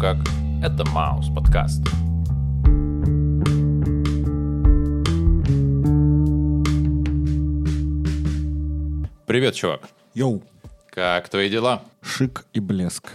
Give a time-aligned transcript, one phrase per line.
[0.00, 0.18] Как?
[0.62, 1.82] Это Маус подкаст.
[9.26, 9.88] Привет, чувак.
[10.14, 10.42] Йоу,
[10.90, 11.82] Как твои дела?
[12.02, 13.10] шик и блеск.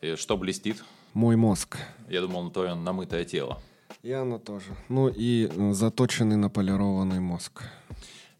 [0.00, 0.82] И что блестит?
[1.14, 1.78] Мой мозг.
[2.08, 3.60] Я думал, на твое намытое тело.
[4.02, 4.66] И оно тоже.
[4.88, 7.64] Ну и э, заточенный наполированный мозг.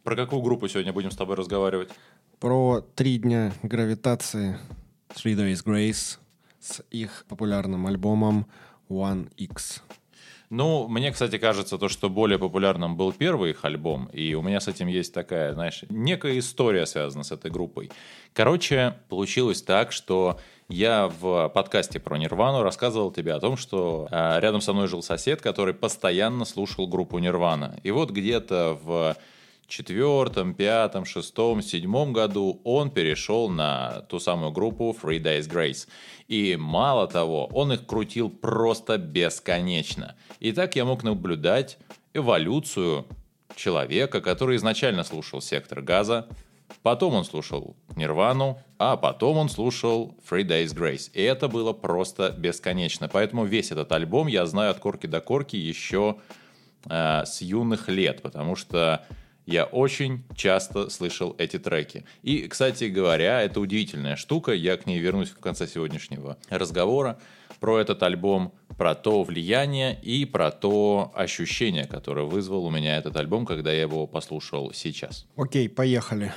[0.04, 1.90] Про какую группу сегодня будем с тобой разговаривать?
[2.38, 4.58] Про три дня гравитации
[5.10, 6.18] Three Days Grace
[6.60, 8.46] с их популярным альбомом
[8.88, 9.82] One X.
[10.50, 14.60] Ну, мне, кстати, кажется, то, что более популярным был первый их альбом, и у меня
[14.60, 17.92] с этим есть такая, знаешь, некая история связана с этой группой.
[18.32, 24.40] Короче, получилось так, что я в подкасте про Нирвану рассказывал тебе о том, что э,
[24.40, 27.78] рядом со мной жил сосед, который постоянно слушал группу Нирвана.
[27.84, 29.16] И вот где-то в
[29.70, 35.88] четвертом, пятом, шестом, седьмом году он перешел на ту самую группу Three Days Grace.
[36.28, 40.16] И мало того, он их крутил просто бесконечно.
[40.40, 41.78] И так я мог наблюдать
[42.12, 43.06] эволюцию
[43.56, 46.28] человека, который изначально слушал «Сектор газа»,
[46.82, 51.10] потом он слушал «Нирвану», а потом он слушал «Three Days Grace».
[51.12, 53.08] И это было просто бесконечно.
[53.08, 56.16] Поэтому весь этот альбом я знаю от корки до корки еще
[56.86, 59.04] э, с юных лет, потому что
[59.50, 62.04] я очень часто слышал эти треки.
[62.22, 67.18] И, кстати говоря, это удивительная штука, я к ней вернусь в конце сегодняшнего разговора,
[67.58, 73.16] про этот альбом, про то влияние и про то ощущение, которое вызвал у меня этот
[73.16, 75.26] альбом, когда я его послушал сейчас.
[75.36, 76.32] Окей, поехали.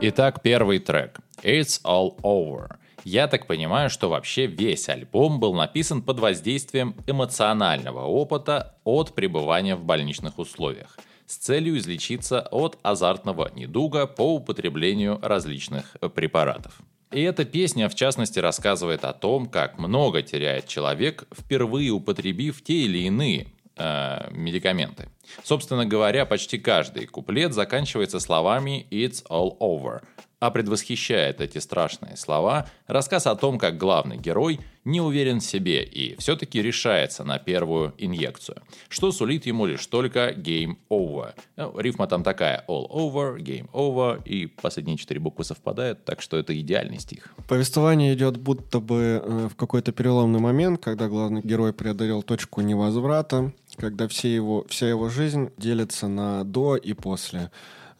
[0.00, 1.18] Итак, первый трек.
[1.42, 2.77] It's All Over.
[3.10, 9.76] Я так понимаю, что вообще весь альбом был написан под воздействием эмоционального опыта от пребывания
[9.76, 16.80] в больничных условиях с целью излечиться от азартного недуга по употреблению различных э, препаратов.
[17.10, 22.74] И эта песня, в частности, рассказывает о том, как много теряет человек, впервые употребив те
[22.74, 25.08] или иные э, медикаменты.
[25.44, 30.02] Собственно говоря, почти каждый куплет заканчивается словами «It's all over»,
[30.40, 35.84] а предвосхищает эти страшные слова рассказ о том, как главный герой не уверен в себе
[35.84, 41.34] и все-таки решается на первую инъекцию, что сулит ему лишь только game over.
[41.56, 46.38] Ну, рифма там такая all over, game over, и последние четыре буквы совпадают, так что
[46.38, 47.34] это идеальный стих.
[47.48, 53.52] Повествование идет будто бы э, в какой-то переломный момент, когда главный герой преодолел точку невозврата,
[53.76, 57.50] когда все его, вся его жизнь делится на до и после.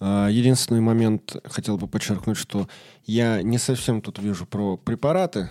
[0.00, 2.68] Э, Единственный момент хотел бы подчеркнуть, что
[3.04, 5.50] я не совсем тут вижу про препараты.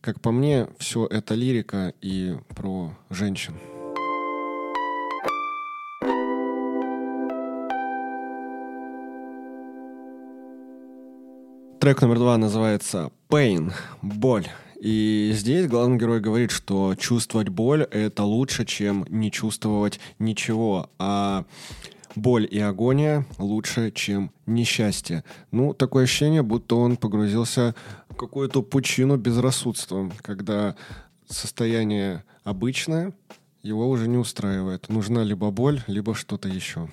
[0.00, 3.54] Как по мне, все это лирика и про женщин.
[11.80, 13.72] Трек номер два называется «Pain»—
[14.02, 14.46] «Боль».
[14.80, 20.90] И здесь главный герой говорит, что чувствовать боль— это лучше, чем не чувствовать ничего.
[20.98, 21.44] А
[22.14, 25.24] боль и агония лучше, чем несчастье.
[25.50, 27.74] Ну, такое ощущение, будто он погрузился
[28.08, 30.76] в какую-то пучину безрассудства, когда
[31.28, 33.12] состояние обычное
[33.62, 34.88] его уже не устраивает.
[34.88, 36.88] Нужна либо боль, либо что-то еще.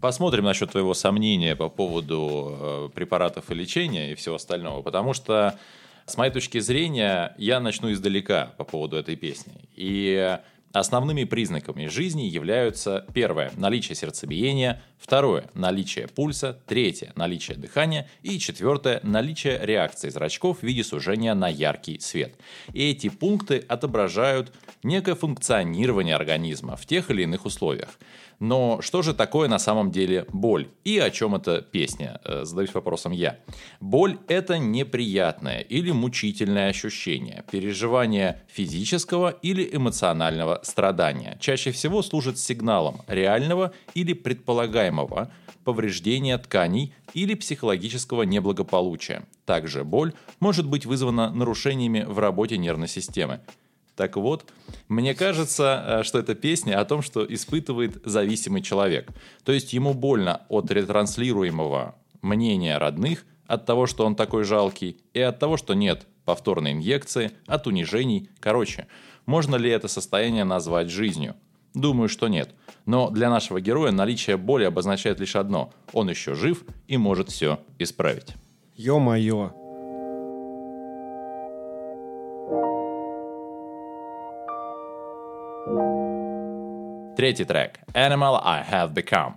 [0.00, 5.58] Посмотрим насчет твоего сомнения по поводу э, препаратов и лечения и всего остального, потому что
[6.04, 9.68] с моей точки зрения я начну издалека по поводу этой песни.
[9.74, 10.38] И
[10.72, 19.00] Основными признаками жизни являются первое– наличие сердцебиения, второе– наличие пульса, третье– наличие дыхания и четвертое–
[19.02, 22.34] наличие реакции зрачков в виде сужения на яркий свет.
[22.74, 24.52] И эти пункты отображают
[24.82, 27.98] некое функционирование организма в тех или иных условиях.
[28.40, 30.68] Но что же такое на самом деле боль?
[30.84, 32.20] И о чем эта песня?
[32.24, 33.38] Э, Задаюсь вопросом я.
[33.80, 41.36] Боль– это неприятное или мучительное ощущение, переживание физического или эмоционального страдания.
[41.40, 45.32] Чаще всего служит сигналом реального или предполагаемого
[45.64, 49.24] повреждения тканей или психологического неблагополучия.
[49.44, 53.40] Также боль может быть вызвана нарушениями в работе нервной системы.
[53.98, 54.44] Так вот,
[54.86, 59.08] мне кажется, э, что это песня о том, что испытывает зависимый человек.
[59.42, 65.20] То есть ему больно от ретранслируемого мнения родных, от того, что он такой жалкий, и
[65.20, 68.30] от того, что нет повторной инъекции, от унижений.
[68.38, 68.86] Короче,
[69.26, 71.34] можно ли это состояние назвать жизнью?
[71.74, 72.54] Думаю, что нет.
[72.86, 75.72] Но для нашего героя наличие боли обозначает лишь одно.
[75.92, 78.34] Он еще жив и может все исправить.
[78.76, 79.58] Ё-моё.
[87.15, 87.79] Третий трек.
[87.93, 89.33] Animal I Have Become.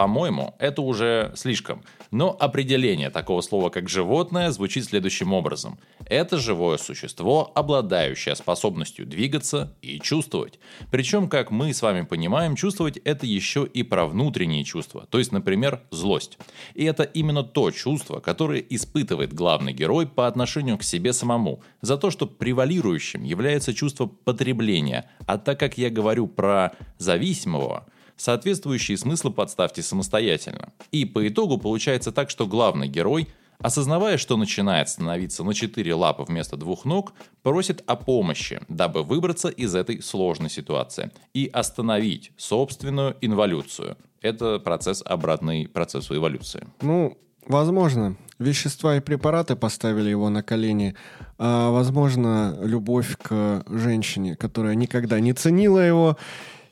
[0.00, 1.82] по-моему, это уже слишком.
[2.10, 5.78] Но определение такого слова, как животное, звучит следующим образом.
[6.06, 10.58] Это живое существо, обладающее способностью двигаться и чувствовать.
[10.90, 15.32] Причем, как мы с вами понимаем, чувствовать это еще и про внутренние чувства, то есть,
[15.32, 16.38] например, злость.
[16.72, 21.98] И это именно то чувство, которое испытывает главный герой по отношению к себе самому, за
[21.98, 25.10] то, что превалирующим является чувство потребления.
[25.26, 27.84] А так как я говорю про зависимого,
[28.20, 30.72] соответствующие смыслы подставьте самостоятельно.
[30.92, 33.28] И по итогу получается так, что главный герой–
[33.62, 37.12] Осознавая, что начинает становиться на четыре лапы вместо двух ног,
[37.42, 43.98] просит о помощи, дабы выбраться из этой сложной ситуации и остановить собственную инволюцию.
[44.22, 46.66] Это процесс обратный процессу эволюции.
[46.80, 50.94] Ну, возможно, вещества и препараты поставили его на колени,
[51.36, 56.16] а, возможно, любовь к женщине, которая никогда не ценила его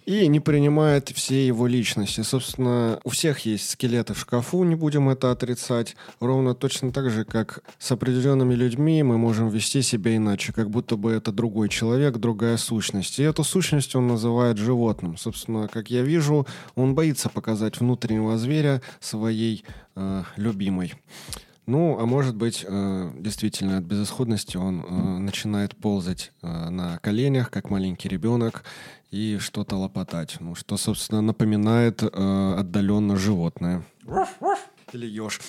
[0.08, 2.22] и не принимает все его личности.
[2.22, 5.96] Собственно, у всех есть скелеты в шкафу, не будем это отрицать.
[6.18, 10.96] Ровно точно так же, как с определенными людьми мы можем вести себя иначе, как будто
[10.96, 13.18] бы это другой человек, другая сущность.
[13.18, 15.18] И эту сущность он называет животным.
[15.18, 19.62] Собственно, как я вижу, он боится показать внутреннего зверя своей
[19.94, 20.94] э, любимой.
[21.68, 27.50] Ну, а может быть, э, действительно, от безысходности он э, начинает ползать э, на коленях,
[27.50, 28.64] как маленький ребенок,
[29.10, 30.38] и что-то лопотать.
[30.40, 33.84] Ну, что, собственно, напоминает отдаленно животное.
[34.94, 35.40] Или еж.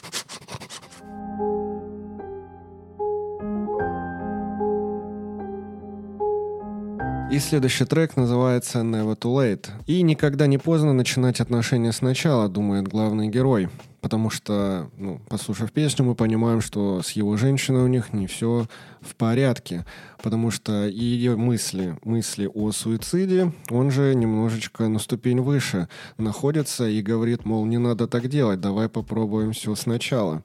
[7.31, 9.69] И следующий трек называется Never Too Late.
[9.88, 13.69] И никогда не поздно начинать отношения сначала, думает главный герой.
[14.01, 18.68] Потому что, ну, послушав песню, мы понимаем, что с его женщиной у них не все
[19.01, 19.86] в порядке.
[20.22, 27.01] Потому что ее мысли, мысли о суициде, он же немножечко на ступень выше находится и
[27.01, 30.44] говорит, мол, не надо так делать, давай попробуем все сначала.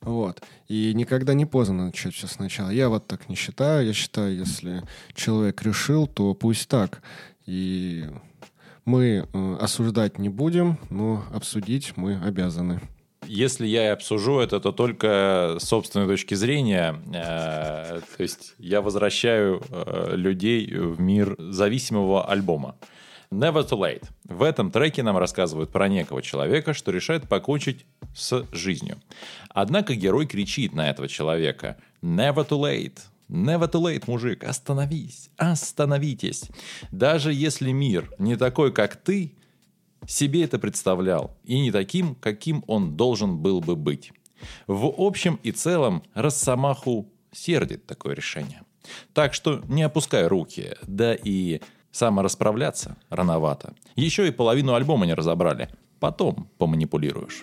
[0.00, 0.42] Вот.
[0.68, 2.70] И никогда не поздно начать все сначала.
[2.70, 3.86] Я вот так не считаю.
[3.86, 4.82] Я считаю, если
[5.14, 7.02] человек решил, то пусть так.
[7.46, 8.06] И
[8.84, 12.80] мы э, осуждать не будем, но обсудить мы обязаны.
[13.34, 17.02] Если я и обсужу это, то только с собственной точки зрения.
[17.14, 22.76] Э, то есть я возвращаю э, людей в мир зависимого альбома.
[23.30, 24.04] Never Too Late.
[24.24, 28.98] В этом треке нам рассказывают про некого человека, что решает покончить с жизнью.
[29.48, 32.98] Однако герой кричит на этого человека «Never Too Late».
[33.30, 36.50] Never too late, мужик, остановись, остановитесь.
[36.90, 39.32] Даже если мир не такой, как ты,
[40.06, 44.12] себе это представлял, и не таким, каким он должен был бы быть.
[44.66, 48.62] В общем и целом, Росомаху сердит такое решение.
[49.12, 51.60] Так что не опускай руки, да и
[51.92, 53.74] Саморасправляться рановато.
[53.96, 55.68] Еще и половину альбома не разобрали.
[56.00, 57.42] Потом поманипулируешь.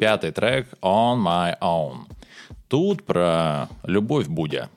[0.00, 2.06] Пятый трек «On My Own».
[2.68, 4.70] Тут про любовь Будя.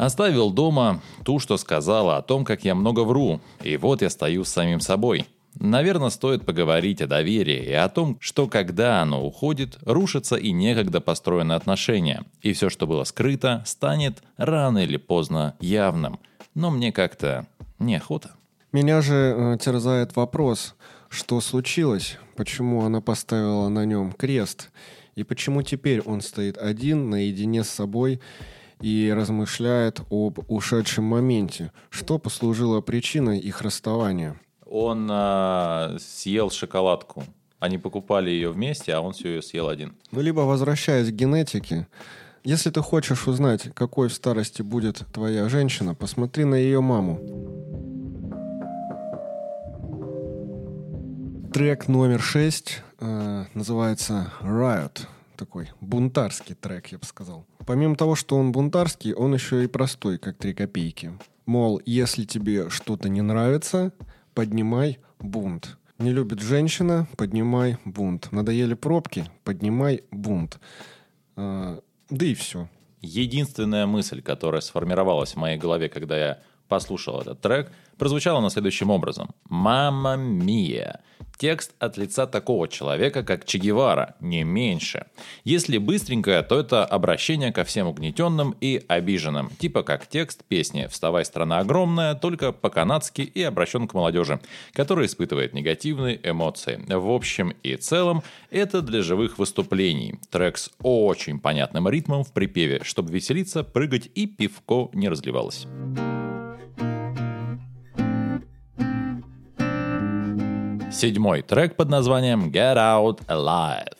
[0.00, 4.44] Оставил дома ту, что сказала о том, как я много вру, и вот я стою
[4.44, 5.26] с самим собой–
[5.58, 11.00] Наверное, стоит поговорить о доверии и о том, что когда оно уходит, рушатся и некогда
[11.00, 16.20] построенные отношения, и все, что было скрыто, станет рано или поздно явным.
[16.54, 17.48] Но мне как-то
[17.80, 18.30] неохота.
[18.70, 20.76] Меня же э, терзает вопрос,
[21.08, 24.70] что случилось, почему она поставила на нем крест,
[25.16, 28.20] и почему теперь он стоит один, наедине с собой,
[28.80, 34.38] и размышляет об ушедшем моменте, что послужило причиной их расставания
[34.70, 37.24] он а, съел шоколадку.
[37.58, 39.94] Они покупали ее вместе, а он все ее съел один.
[40.12, 41.88] Ну, либо возвращаясь к генетике,
[42.44, 47.20] если ты хочешь узнать, какой в старости будет твоя женщина, посмотри на ее маму.
[51.52, 55.00] Трек номер шесть э, называется Riot.
[55.40, 57.46] Такой бунтарский трек, я бы сказал.
[57.64, 61.18] Помимо того, что он бунтарский, он еще и простой, как три копейки.
[61.46, 63.94] Мол, если тебе что-то не нравится,
[64.34, 65.78] поднимай бунт.
[65.96, 68.30] Не любит женщина, поднимай бунт.
[68.32, 70.60] Надоели пробки, поднимай бунт.
[71.36, 71.80] А,
[72.10, 72.68] да и все.
[73.00, 78.88] Единственная мысль, которая сформировалась в моей голове, когда я послушал этот трек, прозвучала на следующем
[78.90, 79.28] образом.
[79.50, 81.00] «Мама мия».
[81.36, 85.06] Текст от лица такого человека, как Че Гевара, не меньше.
[85.42, 89.50] Если быстренько, то это обращение ко всем угнетенным и обиженным.
[89.58, 94.38] Типа как текст песни «Вставай, страна огромная», только по-канадски и обращен к молодежи,
[94.74, 96.78] которая испытывает негативные эмоции.
[96.86, 100.16] В общем и целом, это для живых выступлений.
[100.30, 105.66] Трек с очень понятным ритмом в припеве, чтобы веселиться, прыгать и пивко не разливалось.
[111.00, 113.96] Седьмой трек под названием Get Out Alive.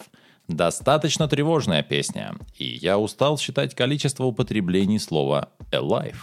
[0.48, 6.16] Достаточно тревожная песня, и я устал считать количество употреблений слова alive.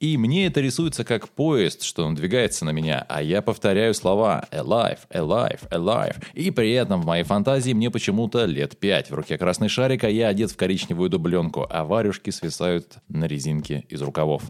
[0.00, 5.00] И мне это рисуется как поезд, что надвигается на меня, а я повторяю слова alive,
[5.10, 6.22] alive, alive.
[6.34, 9.10] И при этом в моей фантазии мне почему-то лет пять.
[9.10, 13.84] В руке красный шарик, а я одет в коричневую дубленку, а варюшки свисают на резинке
[13.88, 14.42] из рукавов.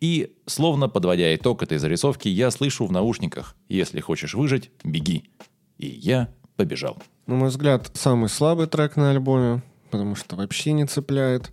[0.00, 5.30] И, словно подводя итог этой зарисовки, я слышу в наушниках «Если хочешь выжить, беги».
[5.78, 6.98] И я побежал.
[7.26, 11.52] На мой взгляд, самый слабый трек на альбоме, потому что вообще не цепляет,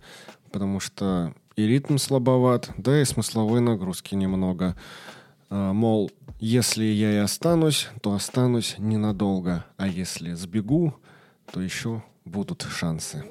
[0.52, 4.76] потому что и ритм слабоват, да и смысловой нагрузки немного.
[5.50, 10.94] А, мол, если я и останусь, то останусь ненадолго, а если сбегу,
[11.52, 13.24] то еще будут шансы.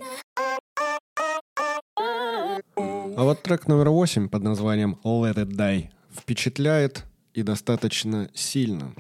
[2.76, 8.94] А вот трек номер восемь под названием Let It Die впечатляет и достаточно сильно.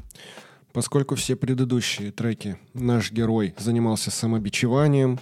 [0.71, 5.19] Поскольку все предыдущие треки наш герой занимался самобичеванием,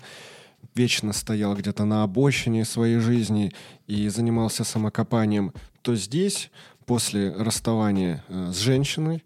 [0.74, 3.54] вечно стоял где-то на обочине своей жизни
[3.88, 6.50] и занимался самокопанием, то здесь,
[6.86, 9.24] после расставания э, с женщиной,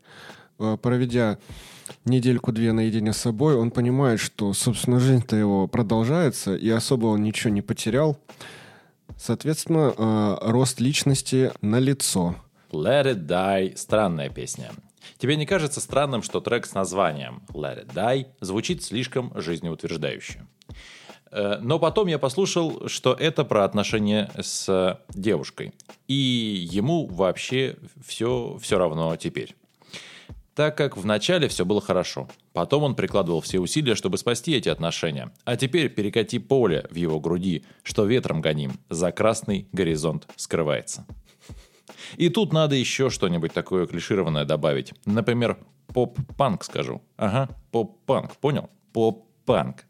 [0.59, 1.37] э, проведя
[2.05, 7.51] недельку-две наедине с собой, он понимает, что, собственно, жизнь-то его продолжается, и особо он ничего
[7.53, 8.17] не потерял.
[9.17, 12.35] Соответственно, э, рост личности на лицо.
[12.71, 14.71] Let It Die– странная песня.
[15.17, 20.45] Тебе не кажется странным, что трек с названием Let It Die звучит слишком жизнеутверждающе?
[21.31, 25.73] Э, но потом я послушал, что это про отношения с девушкой.
[26.07, 29.55] И ему вообще все, все равно теперь.
[30.55, 32.27] Так как в начале все было хорошо.
[32.51, 35.31] Потом он прикладывал все усилия, чтобы спасти эти отношения.
[35.45, 38.73] А теперь перекати поле в его груди, что ветром гоним.
[38.89, 41.05] За красный горизонт скрывается.
[42.17, 44.93] И тут надо еще что-нибудь такое клишированное добавить.
[45.05, 45.57] Например,
[45.93, 47.01] поп-панк скажу.
[47.15, 48.69] Ага, поп-панк, понял?
[48.91, 49.85] Поп-панк.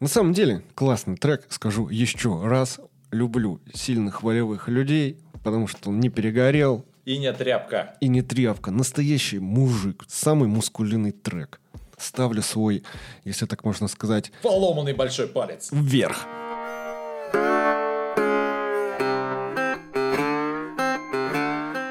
[0.00, 2.80] На самом деле, классный трек, скажу еще раз.
[3.10, 6.84] Люблю сильных волевых людей, потому что он не перегорел.
[7.04, 7.96] И не тряпка.
[8.00, 8.70] И не тряпка.
[8.70, 10.04] Настоящий мужик.
[10.08, 11.60] Самый мускулинный трек.
[11.96, 12.82] Ставлю свой,
[13.24, 14.32] если так можно сказать...
[14.42, 15.68] Поломанный большой палец.
[15.70, 16.26] Вверх.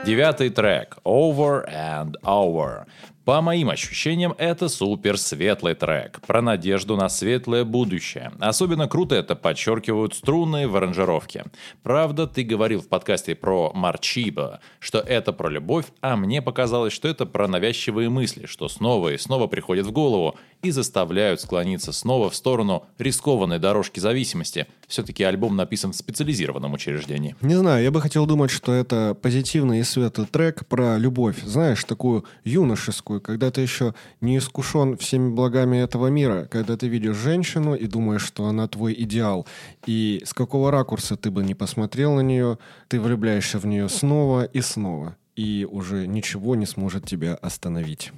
[0.06, 2.86] Девятый трек «Over and Over».
[3.26, 8.34] По моим ощущениям, это супер светлый трек, про надежду на светлое будущее.
[8.42, 11.46] Особенно круто это подчеркивают струны в аранжировке.
[11.84, 17.08] Правда, ты говорил в подкасте про Марчиба, что это про любовь, а мне показалось, что
[17.08, 22.30] это про навязчивые мысли, что снова и снова приходят в голову и заставляют склониться снова
[22.30, 24.68] в сторону рискованной дорожки зависимости.
[24.94, 27.36] Все-таки альбом написан в специализированном учреждении.
[27.42, 31.42] Не знаю, я бы хотел думать, что это позитивный и светлый трек про любовь.
[31.42, 37.16] Знаешь, такую юношескую когда ты еще не искушен всеми благами этого мира, когда ты видишь
[37.16, 39.48] женщину и думаешь, что она твой идеал,
[39.88, 44.44] и с какого ракурса ты бы не посмотрел на нее, ты влюбляешься в нее снова
[44.44, 48.12] и снова, и уже ничего не сможет тебя остановить.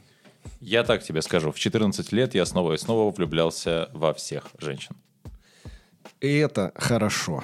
[0.59, 4.97] Я так тебе скажу, в 14 лет я снова и снова влюблялся во всех женщин.
[6.25, 7.43] И это хорошо.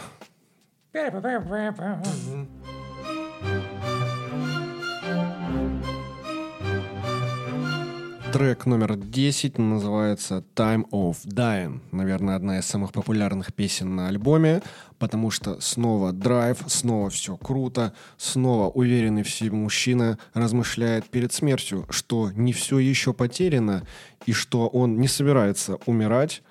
[8.33, 11.81] Трек номер 10 называется Time of Dying.
[11.91, 14.63] Наверное, одна из самых популярных песен на альбоме,
[14.97, 21.85] потому что снова драйв, снова все круто, снова уверенный в себе мужчина размышляет перед смертью,
[21.91, 23.85] что не все еще потеряно
[24.25, 26.41] и что он не собирается умирать,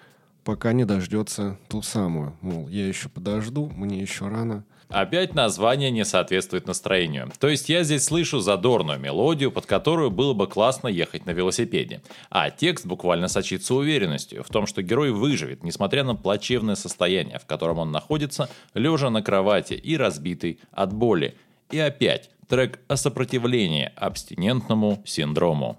[0.50, 2.36] пока не дождется ту самую.
[2.40, 4.64] Мол, я еще подожду, мне еще рано.
[4.88, 7.30] Опять название не соответствует настроению.
[7.38, 12.02] То есть я здесь слышу задорную мелодию, под которую было бы классно ехать на велосипеде.
[12.30, 17.46] А текст буквально сочится уверенностью в том, что герой выживет, несмотря на плачевное состояние, в
[17.46, 21.36] котором он находится, лежа на кровати и разбитый от боли.
[21.70, 25.78] И опять трек о сопротивлении абстинентному синдрому.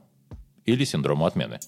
[0.65, 1.59] Или синдрому отмены.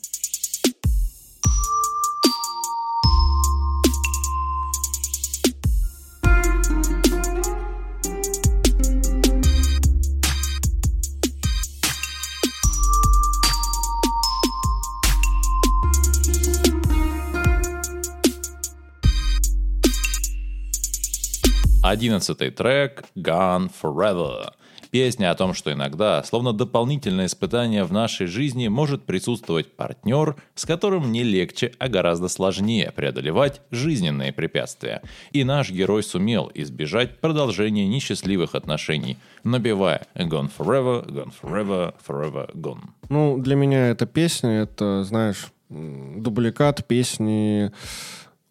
[21.93, 24.53] Одиннадцатый трек «Gone Forever».
[24.89, 30.65] Песня о том, что иногда, словно дополнительное испытание в нашей жизни, может присутствовать партнер, с
[30.65, 35.03] которым не легче, а гораздо сложнее преодолевать жизненные препятствия.
[35.33, 42.89] И наш герой сумел избежать продолжения несчастливых отношений, набивая «Gone forever, gone forever, forever gone».
[43.09, 47.71] Ну, для меня эта песня, это, знаешь, дубликат песни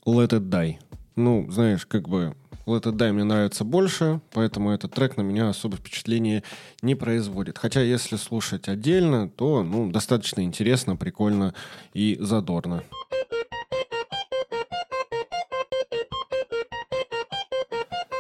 [0.06, 0.76] Let It Die.
[1.16, 5.49] Ну, знаешь, как бы Let It Die мне нравится больше, поэтому этот трек на меня
[5.49, 6.45] особо впечатления
[6.81, 7.59] не производит.
[7.59, 11.54] Хотя, если слушать отдельно, то ну, достаточно интересно, прикольно
[11.92, 12.85] и задорно.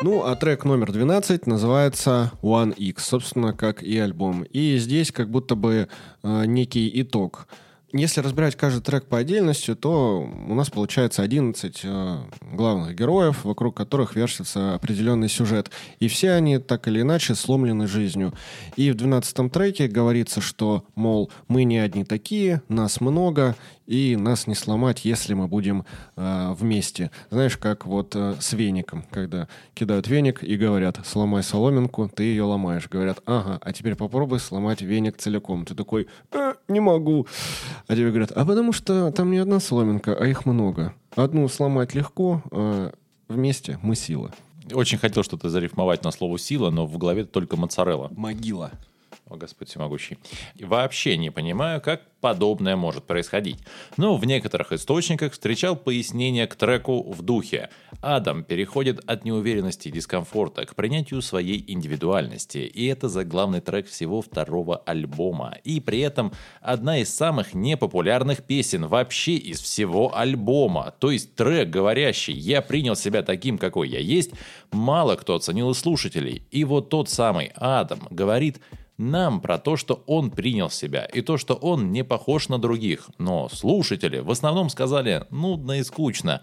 [0.04, 4.42] Ну, а трек номер 12 называется One X, собственно, как и альбом.
[4.42, 5.86] И здесь как будто бы
[6.24, 7.46] э, некий итог
[7.92, 12.16] если разбирать каждый трек по отдельности, то у нас получается 11 э,
[12.52, 15.70] главных героев, вокруг которых вертится определенный сюжет.
[16.00, 18.32] И все они так или иначе сломлены жизнью.
[18.76, 23.56] И в 12 треке говорится, что, мол, мы не одни такие, нас много,
[23.92, 25.84] и нас не сломать, если мы будем
[26.16, 27.10] э, вместе.
[27.30, 32.44] Знаешь, как вот э, с веником, когда кидают веник и говорят, сломай соломинку, ты ее
[32.44, 32.88] ломаешь.
[32.88, 35.66] Говорят, ага, а теперь попробуй сломать веник целиком.
[35.66, 37.26] Ты такой, э, не могу.
[37.86, 40.94] А тебе говорят, а потому что там не одна соломинка, а их много.
[41.14, 42.94] Одну сломать легко, а
[43.28, 44.32] вместе мы сила.
[44.72, 48.10] Очень хотел что-то зарифмовать на слово «сила», но в голове только моцарелла.
[48.16, 48.70] Могила
[49.32, 50.18] о Господь всемогущий.
[50.56, 53.58] И вообще не понимаю, как подобное может происходить.
[53.98, 57.68] Но в некоторых источниках встречал пояснение к треку в духе.
[58.00, 62.58] Адам переходит от неуверенности и дискомфорта к принятию своей индивидуальности.
[62.58, 65.58] И это заглавный трек всего второго альбома.
[65.64, 70.94] И при этом одна из самых непопулярных песен вообще из всего альбома.
[71.00, 74.30] То есть трек, говорящий «Я принял себя таким, какой я есть»,
[74.70, 76.46] мало кто оценил из слушателей.
[76.52, 78.60] И вот тот самый Адам говорит–
[79.02, 83.10] нам про то, что он принял себя, и то, что он не похож на других.
[83.18, 86.42] Но слушатели в основном сказали «нудно и скучно».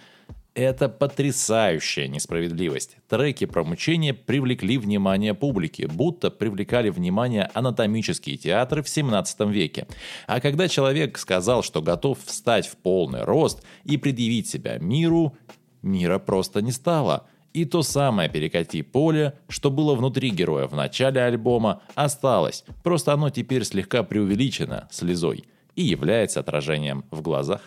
[0.56, 2.98] Это потрясающая несправедливость.
[3.08, 9.88] Треки про мучение привлекли внимание публики, будто привлекали внимание анатомические театры в 17 веке.
[10.28, 15.38] А когда человек сказал, что готов встать в полный рост и предъявить себя миру,
[15.82, 21.22] мира просто не стало– и то самое перекати поле, что было внутри героя в начале
[21.22, 27.62] альбома, осталось, просто оно теперь слегка преувеличено слезой и является отражением в глазах.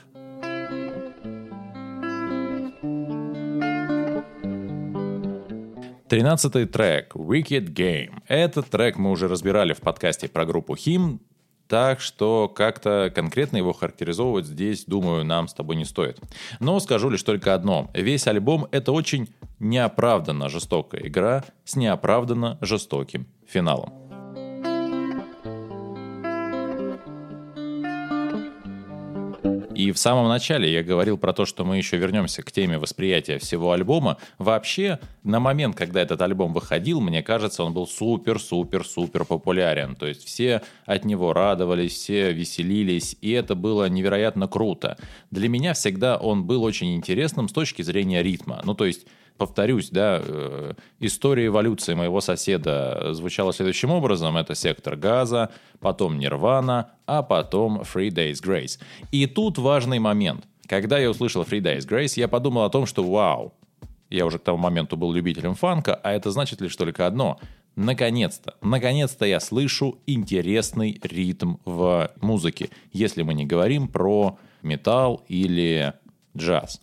[6.09, 8.23] Тринадцатый трек «Wicked Game».
[8.29, 11.21] Этот трек мы уже разбирали в подкасте про группу Him,
[11.73, 16.21] так что как-то конкретно его характеризовывать здесь, думаю, нам с тобой не стоит.
[16.61, 17.91] Но скажу лишь только одно.
[17.95, 24.12] Весь альбом— это очень неоправданно жестокая игра с неоправданно жестоким финалом.
[29.83, 33.39] И в самом начале я говорил про то, что мы еще вернемся к теме восприятия
[33.39, 34.17] всего альбома.
[34.39, 39.97] Вообще, на момент, когда этот альбом выходил, мне кажется, он был супер-супер-супер популярен.
[39.97, 44.99] То есть все от него радовались, все веселились, и это было невероятно круто.
[45.33, 48.63] Для меня всегда он был очень интересным с точки зрения ритма.
[48.65, 49.05] Ну, то есть
[49.37, 54.37] повторюсь, да, э, история эволюции моего соседа звучала следующим образом.
[54.37, 58.79] Это сектор газа, потом Нирвана, а потом Three Days Grace.
[59.11, 60.45] И тут важный момент.
[60.67, 63.53] Когда я услышал Three Days Grace, я подумал о том, что вау,
[64.11, 67.39] я уже к тому моменту был любителем фанка, а это значит лишь только одно.
[67.75, 75.95] Наконец-то, наконец-то я слышу интересный ритм в музыке, если мы не говорим про металл или
[76.37, 76.81] джаз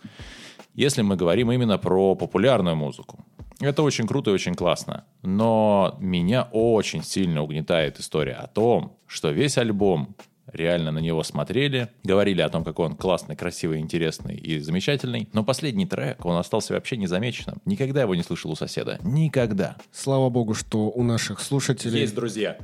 [0.80, 3.26] если мы говорим именно про популярную музыку.
[3.60, 5.04] Это очень круто и очень классно.
[5.22, 10.16] Но меня очень сильно угнетает история о том, что весь альбом
[10.48, 15.28] реально на него смотрели, говорили о том, какой он классный, красивый, интересный и замечательный.
[15.34, 17.58] Но последний трек, он остался вообще незамеченным.
[17.66, 19.00] Никогда его не слышал у соседа.
[19.04, 19.76] Никогда.
[19.92, 22.00] Слава богу, что у наших слушателей...
[22.00, 22.58] Есть друзья.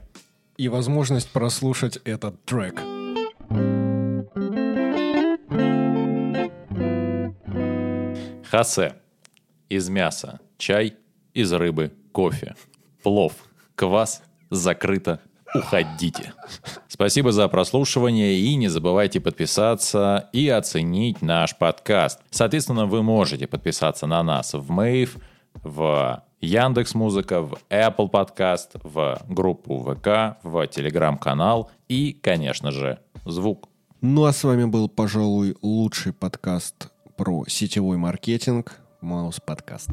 [0.55, 2.81] И возможность прослушать этот трек.
[8.55, 8.93] Хасе.
[9.67, 10.39] Из мяса.
[10.57, 10.93] Чай.
[11.33, 11.91] Из рыбы.
[12.13, 12.55] Кофе.
[13.03, 13.33] Плов.
[13.75, 14.23] Квас.
[14.49, 15.19] Закрыто.
[15.53, 16.31] Уходите.
[16.87, 22.21] Спасибо за прослушивание и не забывайте подписаться и оценить наш подкаст.
[22.29, 25.17] Соответственно, вы можете подписаться на нас в Мэйв,
[25.55, 33.67] в Яндекс Музыка, в Apple Podcast, в группу ВК, в Телеграм-канал и, конечно же, звук.
[33.99, 39.89] Ну а с вами был, пожалуй, лучший подкаст про сетевой маркетинг Маус подкаст.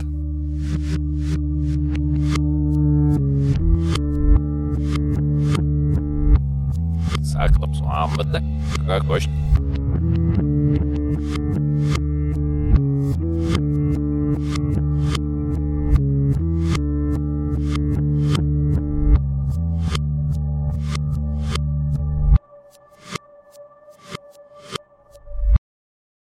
[8.86, 9.32] Как точно.